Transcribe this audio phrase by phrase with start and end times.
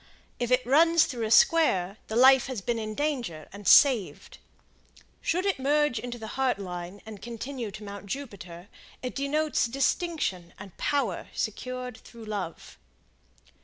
[0.39, 4.39] If it runs through a square, the life has been in danger and saved.
[5.21, 8.67] Should it merge into the Heart Line and continue to Mount Jupiter,
[9.03, 12.79] it denotes distinction and power secured through love.